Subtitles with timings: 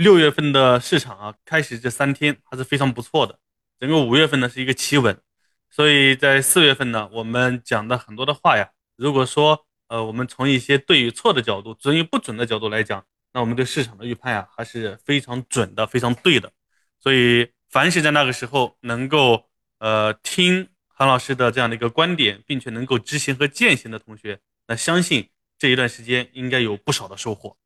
[0.00, 3.38] 六月份的市场啊，开始这三天还是非常不错的。
[3.78, 5.20] 整个五月份呢是一个企稳，
[5.68, 16.50] 所以在四月份呢，我们讲的很多的话呀，如果说呃，我们从一些对与错的角度、准与不准的角度来讲，那我们对市场的预判呀，还是非常准的、非常对的。
[16.98, 25.28] 所以，凡是在那个时候能够呃听韩老师的这样的一个观点，并且能够执行和践行的同学，那相信
[25.58, 27.58] 这一段时间应该有不少的收获。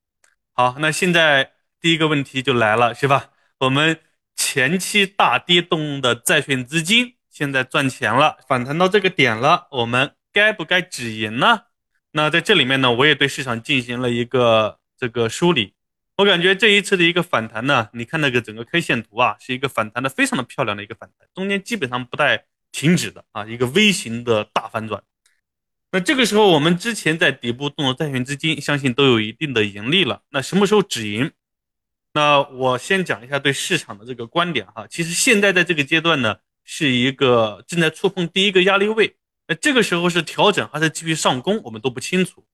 [0.53, 1.53] 好，那现在
[1.85, 3.29] 第一个问题就来了，是吧？
[3.59, 4.01] 我们
[4.35, 11.65] 前期大跌动的债券资金现在赚钱了，反弹到这个点了，我们该不该止盈呢？
[12.13, 15.75] 那在这里面呢，我也对市场进行了一个这个梳理。
[16.17, 25.03] 我感觉这一次的一个反弹呢，你看那个整个 K 线图啊，是一个反弹的非常的漂亮的一个反弹，中间基本上不带停止的啊，一个 V 型的大反转。
[25.93, 30.23] 那这个时候，我们之前在底部动的债券资金，相信都有一定的盈利了。
[30.31, 31.31] 那什么时候止盈？
[32.15, 34.87] 那我先讲一下对市场的这个观点哈。
[34.89, 39.17] 其实现在在这个阶段呢，是一个正在触碰第一个压力位。
[39.49, 42.47] 那这个时候是调整还是继续上攻，我们都不清楚。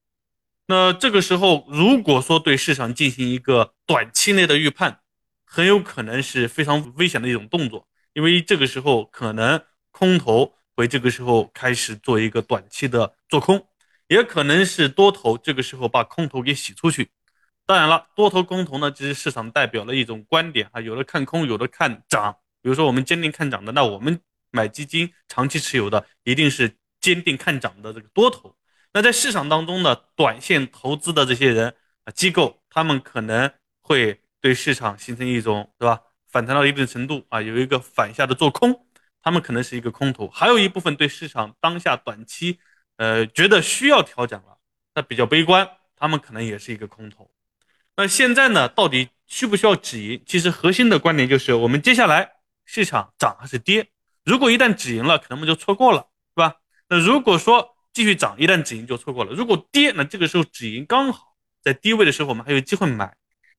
[0.67, 5.01] 那这个时候，如果说对市场进行一个短期内的预判，
[5.45, 13.67] 很有可能是非常危险的一种动作，因为这个时候可能空头会这个时候开始做一个短期的做空，
[14.09, 17.11] 也可能是多头这个时候把空头给洗出去。
[17.71, 22.37] 当然了，多头空头呢，其实市场代表了一种观点啊，有的看空，有的看涨。
[22.61, 26.77] 比如说我们坚定看涨的，那我们买基金长期持有的一定是。
[27.01, 28.55] 坚定看涨的这个多头，
[28.93, 35.99] 那在市场当中呢，短线投资的这些人啊机构，他们可能会对市场形成一种对吧
[36.29, 38.87] 反弹到一定程度啊，有一个反向的做空，
[39.23, 42.59] 他们可能是一个空头，还有一部分对市场当下短期
[42.99, 44.59] 呃觉得需要调整了，
[44.95, 47.31] 那比较悲观，他们可能也是一个空头。
[48.01, 50.23] 那现在呢，到底需不需要止盈？
[50.25, 52.31] 其实核心的观点就是，我们接下来
[52.65, 53.89] 市场涨还是跌？
[54.25, 56.55] 如果一旦止盈了，可能我们就错过了，是吧？
[56.89, 63.15] 那如果说继续涨，一旦止盈就错过了；如果跌，那这个时候止盈刚好在低位的时候，我们还有机会买。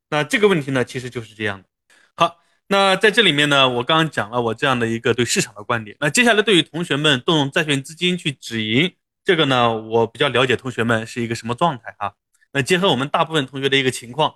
[0.10, 1.68] 那这个问题呢，其实就是这样的。
[2.16, 5.96] 好，那在这里面呢，我刚刚讲了我这样的一个对市场的观点。
[6.00, 8.92] 那接下来对于同学们动用债券资金去止盈，
[9.24, 12.14] 这个呢，我比较了解同学们是一个什么状态啊？
[12.54, 14.36] 那结合我们大部分同学的一个情况，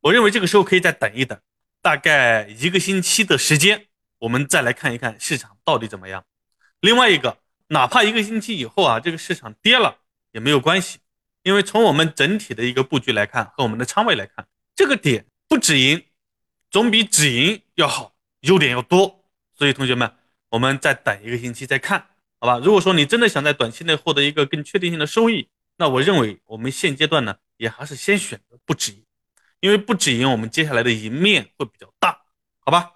[0.00, 1.38] 我认为这个时候可以再等一等，
[1.80, 3.86] 大概一个星期的时间，
[4.18, 6.24] 我们再来看一看市场到底怎么样。
[6.80, 7.38] 另外一个。
[7.68, 9.96] 哪怕一个星期以后啊，这个市场跌了
[10.32, 10.98] 也没有关系，
[11.42, 14.46] 因为从我们整体的一个布局来看和我们的仓位来看，
[14.76, 16.04] 这个点不止盈，
[16.70, 19.24] 总比止盈要好，优点要多。
[19.54, 20.12] 所以同学们，
[20.50, 22.08] 我们再等一个星期再看，
[22.38, 22.58] 好吧？
[22.58, 29.04] 如果说你真的想在短期内获得一个更确定性的收益，那我认为我们现阶段呢，也还是先选择不止盈，
[29.60, 32.22] 因为不止盈，我们接下来的赢面会比较大，
[32.60, 32.90] 好吧？